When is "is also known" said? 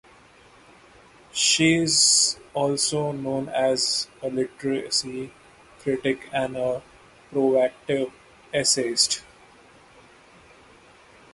1.75-3.49